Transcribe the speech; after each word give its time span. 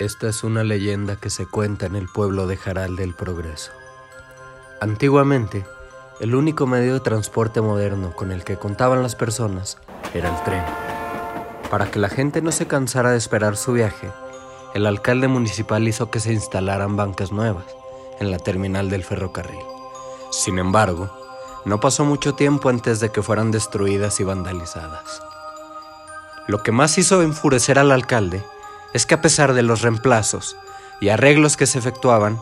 Esta 0.00 0.28
es 0.28 0.42
una 0.42 0.64
leyenda 0.64 1.14
que 1.14 1.30
se 1.30 1.46
cuenta 1.46 1.86
en 1.86 1.94
el 1.94 2.08
pueblo 2.08 2.48
de 2.48 2.56
Jaral 2.56 2.96
del 2.96 3.14
Progreso. 3.14 3.70
Antiguamente, 4.80 5.64
el 6.18 6.34
único 6.34 6.66
medio 6.66 6.94
de 6.94 7.00
transporte 7.00 7.60
moderno 7.60 8.10
con 8.10 8.32
el 8.32 8.42
que 8.42 8.56
contaban 8.56 9.04
las 9.04 9.14
personas 9.14 9.78
era 10.12 10.36
el 10.36 10.42
tren. 10.42 10.64
Para 11.70 11.92
que 11.92 12.00
la 12.00 12.08
gente 12.08 12.42
no 12.42 12.50
se 12.50 12.66
cansara 12.66 13.12
de 13.12 13.18
esperar 13.18 13.56
su 13.56 13.72
viaje, 13.72 14.10
el 14.74 14.86
alcalde 14.86 15.28
municipal 15.28 15.86
hizo 15.86 16.10
que 16.10 16.18
se 16.18 16.32
instalaran 16.32 16.96
bancas 16.96 17.30
nuevas 17.30 17.66
en 18.18 18.32
la 18.32 18.38
terminal 18.38 18.90
del 18.90 19.04
ferrocarril. 19.04 19.62
Sin 20.32 20.58
embargo, 20.58 21.08
no 21.66 21.78
pasó 21.78 22.04
mucho 22.04 22.34
tiempo 22.34 22.68
antes 22.68 22.98
de 22.98 23.10
que 23.10 23.22
fueran 23.22 23.52
destruidas 23.52 24.18
y 24.18 24.24
vandalizadas. 24.24 25.22
Lo 26.48 26.64
que 26.64 26.72
más 26.72 26.98
hizo 26.98 27.22
enfurecer 27.22 27.78
al 27.78 27.92
alcalde 27.92 28.42
es 28.94 29.04
que 29.04 29.14
a 29.14 29.20
pesar 29.20 29.52
de 29.52 29.62
los 29.62 29.82
reemplazos 29.82 30.56
y 31.00 31.10
arreglos 31.10 31.56
que 31.58 31.66
se 31.66 31.78
efectuaban, 31.78 32.38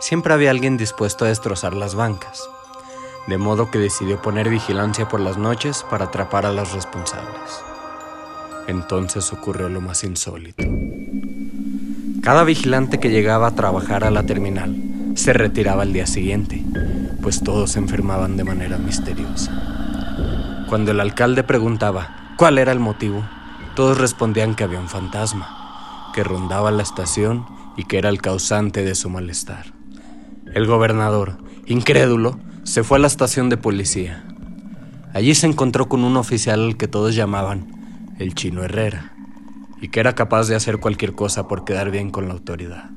siempre 0.00 0.32
había 0.32 0.52
alguien 0.52 0.76
dispuesto 0.76 1.24
a 1.24 1.28
destrozar 1.28 1.74
las 1.74 1.94
bancas, 1.94 2.48
de 3.26 3.36
modo 3.36 3.70
que 3.70 3.78
decidió 3.78 4.22
poner 4.22 4.48
vigilancia 4.48 5.08
por 5.08 5.20
las 5.20 5.36
noches 5.36 5.84
para 5.90 6.06
atrapar 6.06 6.46
a 6.46 6.52
los 6.52 6.72
responsables. 6.72 7.60
Entonces 8.68 9.32
ocurrió 9.32 9.68
lo 9.68 9.80
más 9.80 10.04
insólito. 10.04 10.64
Cada 12.22 12.44
vigilante 12.44 12.98
que 12.98 13.10
llegaba 13.10 13.48
a 13.48 13.54
trabajar 13.54 14.04
a 14.04 14.10
la 14.10 14.22
terminal 14.22 14.76
se 15.16 15.32
retiraba 15.32 15.82
al 15.82 15.92
día 15.92 16.06
siguiente, 16.06 16.64
pues 17.20 17.42
todos 17.42 17.72
se 17.72 17.80
enfermaban 17.80 18.36
de 18.36 18.44
manera 18.44 18.78
misteriosa. 18.78 20.64
Cuando 20.68 20.92
el 20.92 21.00
alcalde 21.00 21.42
preguntaba 21.42 22.34
cuál 22.36 22.58
era 22.58 22.70
el 22.70 22.80
motivo, 22.80 23.24
todos 23.74 23.98
respondían 23.98 24.54
que 24.54 24.64
había 24.64 24.80
un 24.80 24.88
fantasma, 24.88 25.65
que 26.16 26.24
rondaba 26.24 26.70
la 26.70 26.82
estación 26.82 27.44
y 27.76 27.84
que 27.84 27.98
era 27.98 28.08
el 28.08 28.22
causante 28.22 28.82
de 28.82 28.94
su 28.94 29.10
malestar. 29.10 29.74
El 30.54 30.66
gobernador, 30.66 31.36
incrédulo, 31.66 32.40
se 32.64 32.82
fue 32.82 32.96
a 32.96 33.02
la 33.02 33.06
estación 33.06 33.50
de 33.50 33.58
policía. 33.58 34.24
Allí 35.12 35.34
se 35.34 35.46
encontró 35.46 35.90
con 35.90 36.04
un 36.04 36.16
oficial 36.16 36.60
al 36.64 36.76
que 36.78 36.88
todos 36.88 37.14
llamaban 37.14 38.14
el 38.18 38.34
chino 38.34 38.64
Herrera, 38.64 39.12
y 39.82 39.88
que 39.88 40.00
era 40.00 40.14
capaz 40.14 40.48
de 40.48 40.54
hacer 40.54 40.78
cualquier 40.78 41.12
cosa 41.12 41.48
por 41.48 41.66
quedar 41.66 41.90
bien 41.90 42.08
con 42.08 42.28
la 42.28 42.32
autoridad. 42.32 42.88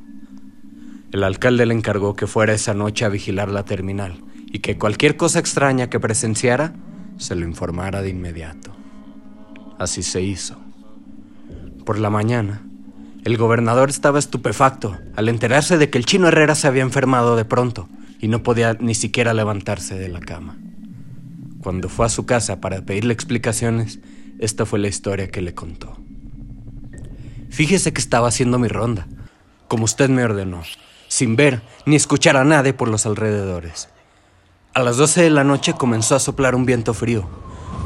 El 1.12 1.26
alcalde 1.26 1.66
le 1.66 1.74
encargó 1.74 2.16
que 2.16 2.26
fuera 2.26 2.54
esa 2.54 2.74
noche 2.74 3.04
a 3.04 3.10
vigilar 3.10 3.50
la 3.50 3.66
terminal 3.66 4.24
y 4.46 4.60
que 4.60 4.78
cualquier 4.78 5.18
cosa 5.18 5.40
extraña 5.40 5.90
que 5.90 6.00
presenciara 6.00 6.74
se 7.18 7.36
lo 7.36 7.46
informara 7.46 8.02
de 8.02 8.12
inmediato. 8.12 8.72
Así 9.78 10.04
se 10.04 10.22
hizo. 10.22 10.58
Por 11.84 12.00
la 12.00 12.10
mañana, 12.10 12.64
el 13.24 13.38
gobernador 13.38 13.90
estaba 13.90 14.20
estupefacto 14.20 14.98
al 15.16 15.30
enterarse 15.30 15.78
de 15.78 15.90
que 15.90 15.98
el 15.98 16.06
chino 16.06 16.28
Herrera 16.28 16.56
se 16.56 16.68
había 16.68 16.84
enfermado 16.84 17.36
de 17.36 17.46
pronto 17.46 17.90
y 18.20 18.28
no 18.28 18.44
podía 18.44 18.76
ni 18.80 18.96
siquiera 18.96 19.34
levantarse 19.34 19.96
de 19.96 20.10
la 20.10 20.20
cama. 20.20 20.58
Cuando 21.62 21.90
fue 21.90 22.06
a 22.06 22.10
su 22.10 22.26
casa 22.26 22.62
para 22.62 22.82
pedirle 22.82 23.14
explicaciones, 23.14 24.00
esta 24.40 24.66
fue 24.66 24.80
la 24.80 24.88
historia 24.88 25.30
que 25.30 25.42
le 25.42 25.54
contó. 25.54 25.98
Fíjese 27.50 27.92
que 27.92 28.02
estaba 28.02 28.30
haciendo 28.30 28.60
mi 28.60 28.68
ronda, 28.68 29.08
como 29.68 29.84
usted 29.84 30.10
me 30.10 30.24
ordenó, 30.24 30.64
sin 31.08 31.36
ver 31.36 31.62
ni 31.86 31.96
escuchar 31.96 32.38
a 32.38 32.46
nadie 32.46 32.74
por 32.74 32.88
los 32.88 33.06
alrededores. 33.06 33.90
A 34.74 34.82
las 34.82 34.98
12 34.98 35.24
de 35.24 35.30
la 35.30 35.44
noche 35.44 35.74
comenzó 35.74 36.16
a 36.16 36.20
soplar 36.20 36.56
un 36.56 36.66
viento 36.66 36.94
frío 36.94 37.28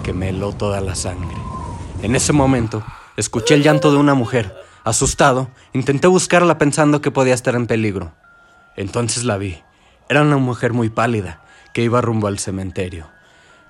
que 0.04 0.14
me 0.14 0.30
heló 0.30 0.54
toda 0.54 0.82
la 0.82 0.96
sangre. 0.96 1.36
En 2.04 2.16
ese 2.16 2.34
momento, 2.34 2.84
escuché 3.18 3.56
el 3.56 3.64
llanto 3.64 3.92
de 3.92 3.98
una 3.98 4.14
mujer. 4.14 4.54
Asustado, 4.84 5.50
intenté 5.74 6.08
buscarla 6.08 6.58
pensando 6.58 7.02
que 7.02 7.12
podía 7.12 7.34
estar 7.34 7.56
en 7.56 7.68
peligro. 7.68 8.14
Entonces 8.76 9.24
la 9.24 9.38
vi. 9.38 9.58
Era 10.10 10.24
una 10.24 10.38
mujer 10.38 10.74
muy 10.74 10.90
pálida, 10.90 11.42
que 11.74 11.84
iba 11.84 12.02
rumbo 12.02 12.28
al 12.28 12.40
cementerio. 12.40 13.08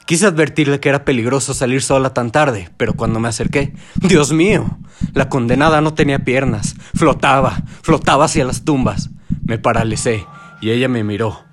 Quise 0.05 0.25
advertirle 0.25 0.79
que 0.79 0.89
era 0.89 1.05
peligroso 1.05 1.53
salir 1.53 1.81
sola 1.81 2.13
tan 2.13 2.31
tarde, 2.31 2.69
pero 2.77 2.93
cuando 2.93 3.19
me 3.19 3.29
acerqué, 3.29 3.73
Dios 3.95 4.33
mío, 4.33 4.77
la 5.13 5.29
condenada 5.29 5.79
no 5.81 5.93
tenía 5.93 6.19
piernas, 6.25 6.75
flotaba, 6.95 7.61
flotaba 7.81 8.25
hacia 8.25 8.43
las 8.43 8.65
tumbas. 8.65 9.11
Me 9.45 9.59
paralicé 9.59 10.25
y 10.61 10.71
ella 10.71 10.89
me 10.89 11.03
miró. 11.03 11.43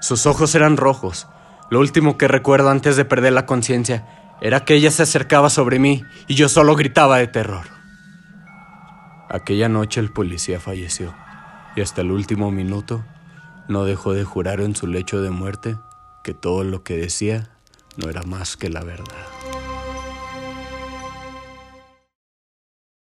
Sus 0.00 0.26
ojos 0.26 0.54
eran 0.54 0.76
rojos. 0.76 1.26
Lo 1.70 1.80
último 1.80 2.16
que 2.16 2.28
recuerdo 2.28 2.70
antes 2.70 2.96
de 2.96 3.04
perder 3.04 3.32
la 3.32 3.46
conciencia 3.46 4.06
era 4.40 4.64
que 4.64 4.74
ella 4.74 4.90
se 4.90 5.02
acercaba 5.02 5.50
sobre 5.50 5.78
mí 5.78 6.04
y 6.28 6.34
yo 6.34 6.48
solo 6.48 6.76
gritaba 6.76 7.18
de 7.18 7.26
terror. 7.26 7.75
Aquella 9.28 9.68
noche 9.68 10.00
el 10.00 10.12
policía 10.12 10.60
falleció 10.60 11.14
y 11.74 11.80
hasta 11.80 12.00
el 12.00 12.12
último 12.12 12.50
minuto 12.52 13.04
no 13.68 13.84
dejó 13.84 14.12
de 14.12 14.24
jurar 14.24 14.60
en 14.60 14.76
su 14.76 14.86
lecho 14.86 15.20
de 15.20 15.30
muerte 15.30 15.76
que 16.22 16.32
todo 16.32 16.62
lo 16.62 16.84
que 16.84 16.96
decía 16.96 17.50
no 17.96 18.08
era 18.08 18.22
más 18.22 18.56
que 18.56 18.70
la 18.70 18.84
verdad. 18.84 19.26